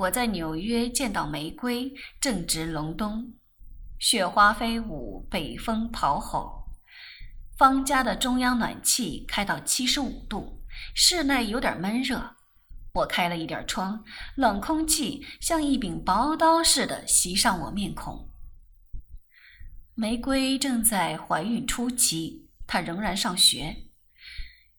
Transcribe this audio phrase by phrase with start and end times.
[0.00, 3.34] 我在纽约见到玫瑰，正值隆冬，
[3.98, 6.70] 雪花飞舞，北风咆吼。
[7.58, 10.62] 方家的中央暖气开到七十五度，
[10.94, 12.36] 室内有点闷热。
[12.94, 14.02] 我开了一点窗，
[14.36, 18.30] 冷空气像一柄薄刀似的袭上我面孔。
[19.94, 23.76] 玫瑰正在怀孕初期，她仍然上学。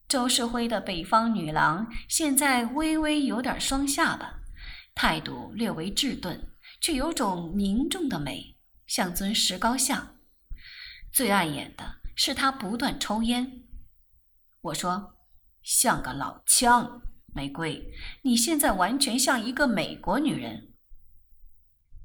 [0.08, 4.41] 周世辉的北方女郎现在微微有点双下巴。
[5.02, 6.40] 态度略为稚钝，
[6.80, 8.56] 却有种凝重的美，
[8.86, 10.20] 像尊石膏像。
[11.12, 13.64] 最碍眼的是他不断抽烟。
[14.62, 15.16] 我说
[15.66, 17.02] ：“像个老枪，
[17.34, 17.92] 玫瑰，
[18.22, 20.76] 你现在完全像一个美国女人。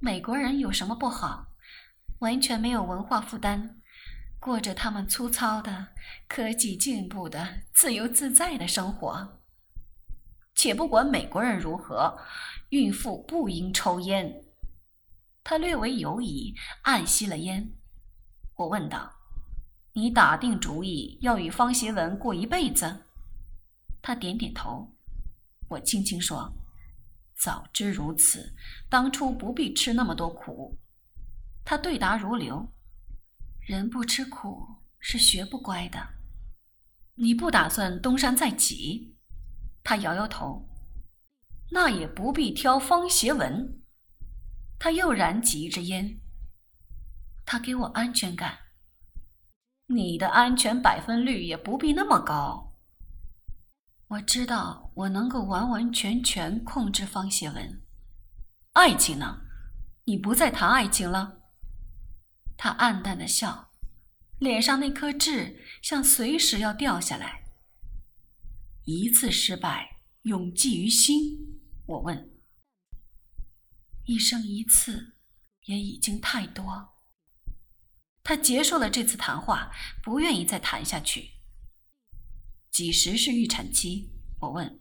[0.00, 1.48] 美国人有什么不好？
[2.20, 3.76] 完全没有文化负担，
[4.40, 5.88] 过着他们粗糙的、
[6.26, 9.42] 科技进步的、自由自在的生活。
[10.56, 12.18] 且不管美国人如何。”
[12.70, 14.42] 孕妇不应抽烟。
[15.44, 17.72] 他略为犹疑，暗吸了烟。
[18.56, 19.08] 我问道
[19.94, 23.04] ：“你打定主意要与方协文过一辈子？”
[24.02, 24.92] 他点点头。
[25.68, 26.52] 我轻轻说
[27.38, 28.52] ：“早知如此，
[28.90, 30.76] 当初不必吃那么多苦。”
[31.64, 32.72] 他对答如流
[33.64, 34.66] ：“人不吃苦
[34.98, 36.04] 是学不乖的。”
[37.14, 39.15] 你不打算东山再起？
[39.86, 40.68] 他摇摇头。
[41.70, 43.80] 那也不必挑方协文。
[44.80, 46.18] 他又燃起一支烟。
[47.44, 48.58] 他给我安全感。
[49.86, 52.74] 你的安全百分率也不必那么高。
[54.08, 57.80] 我知道我能够完完全全控制方协文。
[58.72, 59.42] 爱情呢？
[60.06, 61.42] 你不再谈爱情了？
[62.56, 63.70] 他暗淡的笑，
[64.40, 67.45] 脸上那颗痣像随时要掉下来。
[68.86, 71.60] 一次失败，永记于心。
[71.86, 72.38] 我问
[74.06, 75.16] ：“一生一次，
[75.64, 76.94] 也已经太多。”
[78.22, 79.72] 他结束了这次谈话，
[80.04, 81.32] 不愿意再谈下去。
[82.70, 84.12] 几时是预产期？
[84.40, 84.80] 我问。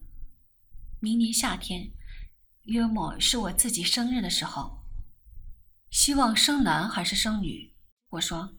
[0.99, 1.91] 明年夏天，
[2.65, 4.83] 约莫是我自己生日的时候。
[5.89, 7.75] 希望生男还是生女？
[8.09, 8.55] 我说：“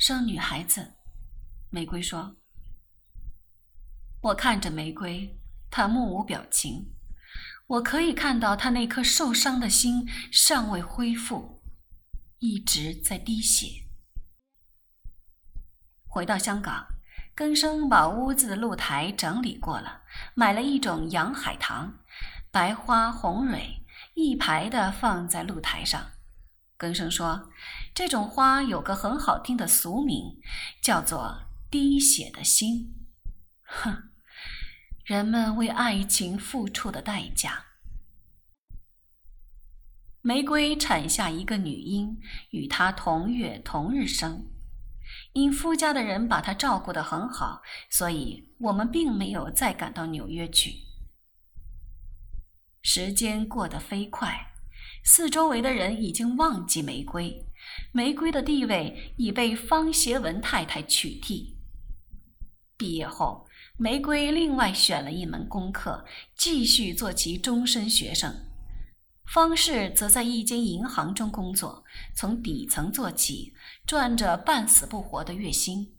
[0.00, 0.94] 生女孩子。”
[1.68, 2.34] 玫瑰说
[4.20, 5.38] ：“我看着玫瑰，
[5.70, 6.92] 她目无表情。”
[7.68, 11.60] 我可以看到他那颗受伤的心尚未恢复，
[12.38, 13.84] 一直在滴血。
[16.06, 16.86] 回到香港，
[17.34, 20.00] 根生把屋子的露台整理过了，
[20.34, 21.92] 买了一种洋海棠，
[22.50, 23.84] 白花红蕊，
[24.14, 26.12] 一排的放在露台上。
[26.78, 27.50] 根生说，
[27.94, 30.40] 这种花有个很好听的俗名，
[30.80, 32.94] 叫做“滴血的心”。
[33.68, 34.10] 哼。
[35.04, 37.64] 人们为爱情付出的代价。
[40.20, 42.20] 玫瑰产下一个女婴，
[42.50, 44.50] 与她同月同日生。
[45.32, 50.74] 因夫家的人把她照顾得很好，所以我们并没有再赶到纽约去。
[52.82, 54.52] 时间过得飞快，
[55.02, 57.46] 四周围的人已经忘记玫瑰，
[57.92, 61.56] 玫瑰的地位已被方协文太太取替。
[62.76, 63.47] 毕业后。
[63.80, 68.34] 玫瑰另外选了一门功课，继续做其终身学生。
[69.24, 73.54] 方氏则在一间银行中工作，从底层做起，
[73.86, 75.94] 赚着半死不活的月薪。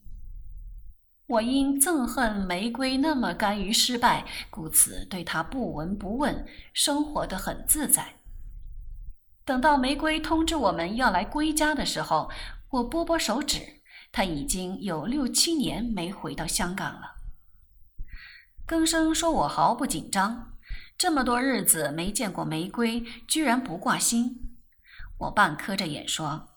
[1.27, 8.15] 我因憎恨玫瑰那么甘于失败，故此对她不闻不问，生活得很自在。
[9.45, 12.29] 等到玫瑰通知我们要来归家的时候，
[12.71, 13.61] 我拨拨手指，
[14.11, 17.18] 她已经有六七年没回到香港了。
[18.69, 20.53] 更生说：“我毫不紧张，
[20.95, 24.59] 这么多日子没见过玫瑰，居然不挂心。”
[25.17, 26.49] 我半磕着眼说：“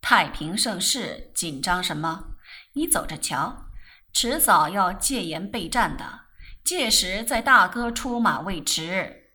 [0.00, 2.36] 太平盛世，紧张什么？
[2.74, 3.64] 你走着瞧，
[4.12, 6.20] 迟早要戒严备战的，
[6.62, 9.32] 届时在大哥出马未迟。”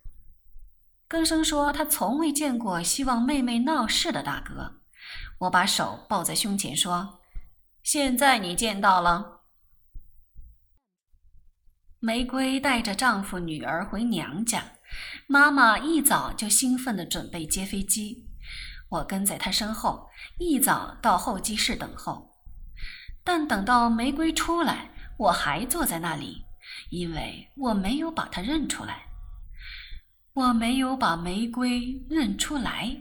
[1.06, 4.80] 更生说：“他从未见过希望妹妹闹事的大哥。”
[5.40, 7.20] 我把手抱在胸前说
[7.84, 9.34] ：“现在你见到了。”
[12.06, 14.62] 玫瑰带着丈夫、女儿回娘家，
[15.26, 18.28] 妈妈一早就兴奋地准备接飞机。
[18.88, 20.08] 我跟在她身后，
[20.38, 22.30] 一早到候机室等候。
[23.24, 26.44] 但等到玫瑰出来，我还坐在那里，
[26.90, 29.06] 因为我没有把她认出来。
[30.32, 32.98] 我没有把玫瑰认出来。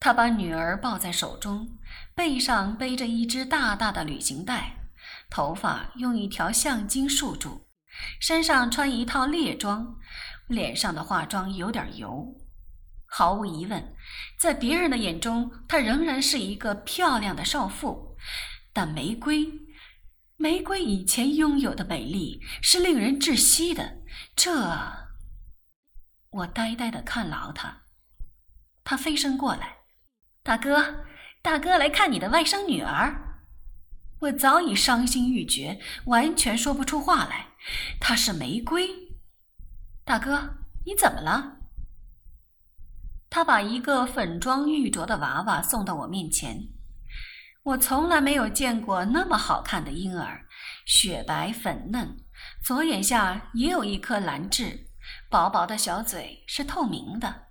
[0.00, 1.78] 她把女儿抱在手中，
[2.16, 4.85] 背上背着一只大大的旅行袋。
[5.28, 7.66] 头发用一条橡筋束住，
[8.20, 9.96] 身上穿一套猎装，
[10.48, 12.34] 脸上的化妆有点油。
[13.08, 13.94] 毫无疑问，
[14.38, 18.16] 在别人的眼中，她仍然是一个漂亮的少妇。
[18.72, 19.50] 但玫瑰，
[20.36, 23.98] 玫瑰以前拥有的美丽是令人窒息的。
[24.34, 24.52] 这，
[26.30, 27.82] 我呆呆的看牢他。
[28.84, 29.78] 他飞身过来，
[30.42, 31.04] 大哥，
[31.42, 33.25] 大哥，来看你的外甥女儿。
[34.20, 37.48] 我早已伤心欲绝，完全说不出话来。
[38.00, 38.88] 她是玫瑰，
[40.04, 41.56] 大哥，你怎么了？
[43.28, 46.68] 他把一个粉妆玉琢的娃娃送到我面前。
[47.64, 50.46] 我从来没有见过那么好看的婴儿，
[50.86, 52.24] 雪白粉嫩，
[52.64, 54.86] 左眼下也有一颗蓝痣，
[55.28, 57.48] 薄薄的小嘴是透明的。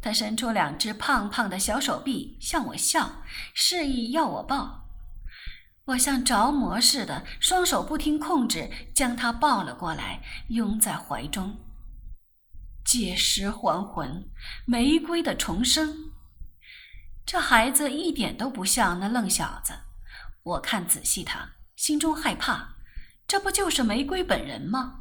[0.00, 3.22] 他伸出两只胖胖的小手臂向我笑，
[3.52, 4.81] 示意要我抱。
[5.86, 11.58] 我像着魔似的，双手不听控制，将他抱了过来，拥在怀中。
[12.84, 14.30] 借尸还魂，
[14.64, 16.12] 玫瑰的重生。
[17.26, 19.72] 这孩子一点都不像那愣小子。
[20.44, 22.76] 我看仔细他，心中害怕。
[23.26, 25.00] 这不就是玫瑰本人吗？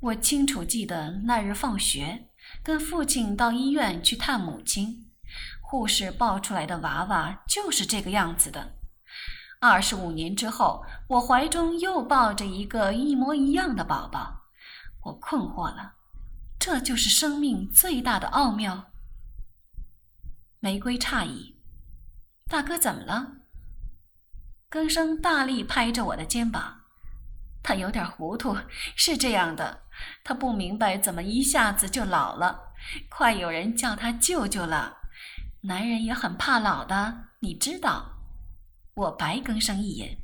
[0.00, 2.28] 我清楚记得那日放学，
[2.62, 5.10] 跟父亲到医院去探母亲，
[5.62, 8.81] 护士抱出来的娃娃就是这个样子的。
[9.62, 14.42] 二十五年之后，我怀中又抱着一个一模一样的宝宝。
[15.04, 15.92] 我困惑了，
[16.58, 18.90] 这就是生命最大的奥妙。
[20.58, 21.60] 玫瑰诧异
[22.50, 23.34] ：“大哥怎么了？”
[24.68, 26.80] 更生大力拍着我的肩膀，
[27.62, 28.56] 他有点糊涂。
[28.96, 29.82] 是这样的，
[30.24, 32.72] 他不明白怎么一下子就老了，
[33.08, 34.98] 快有人叫他舅舅了。
[35.60, 38.11] 男人也很怕老的，你知道。
[38.94, 40.18] 我白更生一眼。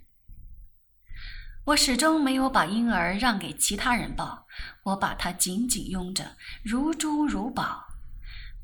[1.64, 4.46] 我始终没有把婴儿让给其他人抱，
[4.84, 7.84] 我把他紧紧拥着，如珠如宝。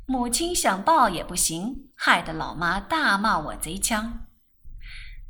[0.07, 4.27] 母亲想抱也不行，害得老妈大骂我贼腔。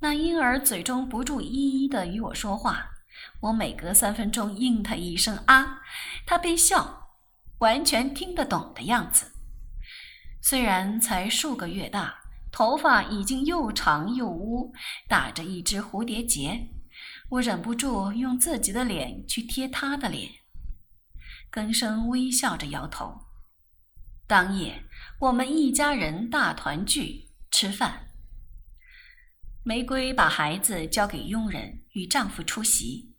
[0.01, 2.91] 那婴儿嘴中不住一一的与我说话，
[3.41, 5.81] 我每隔三分钟应他一声啊，
[6.27, 7.11] 他便笑，
[7.59, 9.33] 完全听得懂的样子。
[10.43, 12.24] 虽然才数个月大，
[12.55, 14.73] 头发已经又长又乌，
[15.09, 16.69] 打着一只蝴蝶结，
[17.29, 20.31] 我忍不住用自己的脸去贴他的脸。
[21.51, 23.23] 根生微笑着摇头。
[24.29, 24.85] 当夜，
[25.19, 28.07] 我们一家人大团聚吃饭。
[29.65, 33.17] 玫瑰把孩子交给佣人，与丈夫出席。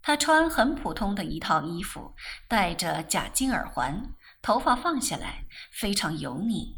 [0.00, 2.14] 她穿很普通的一套衣服，
[2.46, 6.76] 戴着假金耳环，头发放下来，非常油腻，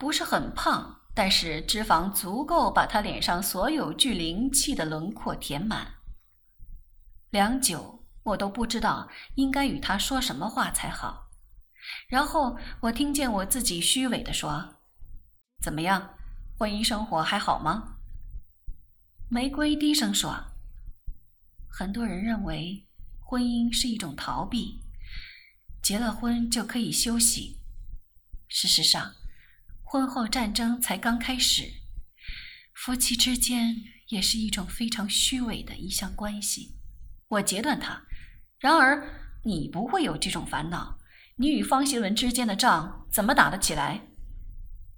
[0.00, 5.96] 不是很胖，但是脂肪足够把他脸上所有聚灵气的轮廓填满。
[7.28, 11.28] 良久，我都不知道应该与他说什么话才好。
[12.08, 14.76] 然后我听见我自己虚伪地说
[15.62, 16.14] ：“怎么样，
[16.56, 17.98] 婚姻生活还好吗？”
[19.28, 20.34] 玫瑰低声说
[21.70, 22.88] ：“很多人认为
[23.18, 24.80] 婚姻是一种逃避，
[25.82, 27.60] 结了婚就可以休息。
[28.48, 29.14] 事实上，
[29.92, 31.64] 婚后战争才刚开始，
[32.74, 33.74] 夫妻之间
[34.06, 36.76] 也是一种非常虚伪的一项关系。”
[37.26, 38.00] 我截断他
[38.60, 39.04] ：“然而
[39.42, 40.96] 你不会有这种烦恼。”
[41.34, 44.06] 你与方协文之间的仗怎么打得起来？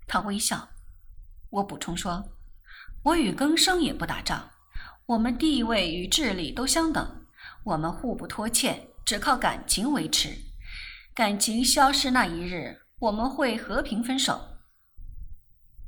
[0.06, 0.68] 他微笑。
[1.48, 2.36] 我补充说
[3.02, 4.50] ：“我与更生也不打仗，
[5.06, 7.24] 我们地位与智力都相等，
[7.64, 10.36] 我们互不拖欠，只靠感情维持。
[11.14, 14.48] 感情消失那一日，我们会和平分手。”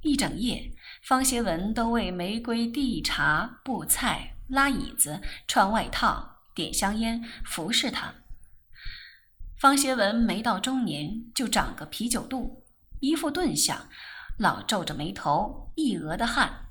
[0.04, 0.70] 一整夜，
[1.02, 8.14] 方协文都为玫瑰递茶、布菜、拉椅子、穿外套、点香烟，服侍他。
[9.58, 12.62] 方协文没到中年就长个啤酒肚，
[13.00, 13.88] 一副钝相，
[14.38, 16.66] 老皱着眉头，一额的汗。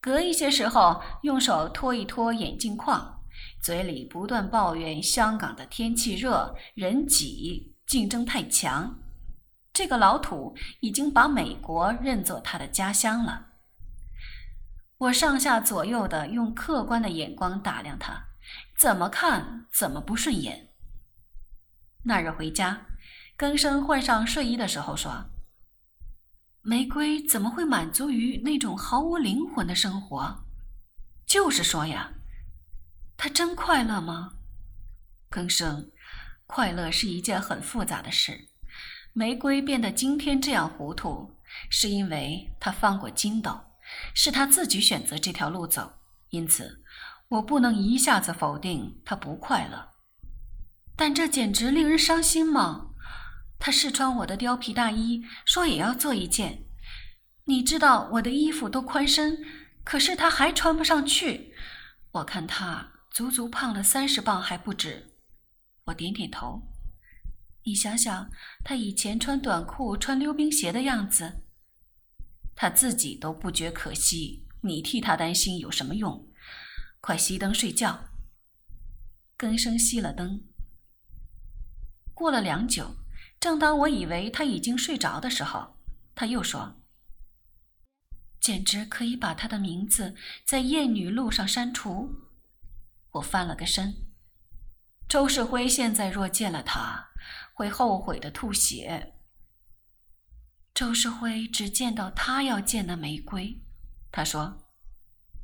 [0.00, 3.20] 隔一些时候用手托一托眼镜框，
[3.62, 8.98] 嘴里不断抱怨香港的天气热、人挤、竞争太强。
[9.74, 13.48] 这个老土已经把美国认作他的家乡了。
[14.96, 18.28] 我上下左右的用客观的眼光打量他，
[18.78, 20.70] 怎么看怎么不顺眼。
[22.04, 22.86] 那日回家，
[23.36, 25.26] 更生换上睡衣的时候说
[26.62, 30.44] ：“玫瑰怎么会满足于那种毫无灵魂的生活？”
[31.26, 32.12] 就是说呀，
[33.16, 34.34] 他真快乐吗？
[35.28, 35.90] 更生，
[36.46, 38.50] 快乐是一件很复杂的事。
[39.16, 41.36] 玫瑰变得今天这样糊涂，
[41.70, 43.60] 是因为他翻过筋斗，
[44.12, 45.92] 是他自己选择这条路走。
[46.30, 46.82] 因此，
[47.28, 49.90] 我不能一下子否定他不快乐。
[50.96, 52.90] 但这简直令人伤心嘛！
[53.60, 56.64] 他试穿我的貂皮大衣，说也要做一件。
[57.44, 59.38] 你知道我的衣服都宽身，
[59.84, 61.54] 可是他还穿不上去。
[62.10, 65.14] 我看他足足胖了三十磅还不止。
[65.84, 66.73] 我点点头。
[67.64, 68.30] 你想想，
[68.62, 71.42] 他以前穿短裤、穿溜冰鞋的样子，
[72.54, 76.28] 他自己都不觉可惜，你替他担心有什么用？
[77.00, 78.10] 快熄灯睡觉。
[79.36, 80.44] 更生熄了灯。
[82.12, 82.96] 过了良久，
[83.40, 85.76] 正当我以为他已经睡着的时候，
[86.14, 86.76] 他又说
[88.40, 92.14] ：“简直可以把他的名字在艳女录上删除。”
[93.12, 93.94] 我翻了个身。
[95.08, 97.10] 周世辉现在若见了他，
[97.54, 99.14] 会后悔的吐血。
[100.74, 103.62] 周世辉只见到他要见的玫瑰，
[104.12, 104.66] 他说：“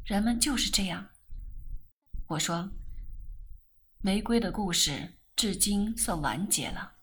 [0.05, 1.09] 人们就是这样。”
[2.29, 2.71] 我说
[4.03, 6.95] ：“玫瑰的故事至今算完结了。”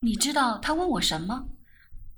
[0.00, 1.48] 你知道他问我什么？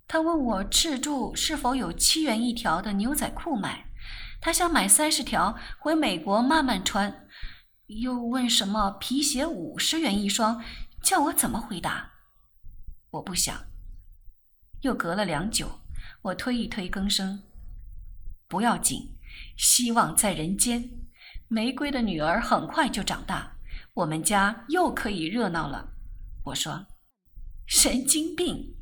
[0.07, 3.87] 他问我赤柱是否有七元一条的牛仔裤买，
[4.41, 7.29] 他想买三十条回美国慢慢穿。
[7.87, 10.63] 又问什么皮鞋五十元一双，
[11.05, 12.11] 叫我怎么回答？
[13.11, 13.67] 我不想。
[14.81, 15.81] 又隔了良久，
[16.23, 17.43] 我推一推更生，
[18.49, 19.17] 不要紧，
[19.57, 20.91] 希望在人间。
[21.49, 23.57] 玫瑰的女儿很快就长大，
[23.93, 25.93] 我们家又可以热闹了。
[26.47, 26.87] 我说，
[27.67, 28.75] 神经病。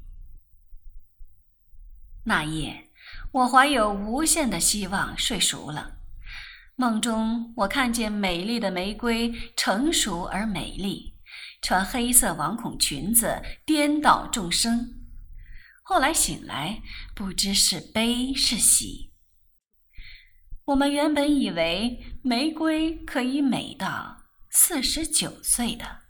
[2.25, 2.91] 那夜，
[3.33, 5.99] 我怀有无限的希望睡熟了。
[6.77, 11.12] 梦中，我看见美丽的玫瑰成熟而美丽，
[11.63, 15.01] 穿黑色网孔裙子，颠倒众生。
[15.85, 16.83] 后来醒来，
[17.15, 19.13] 不知是悲是喜。
[20.65, 26.02] 我们原本以为玫瑰可以美到四十九岁的。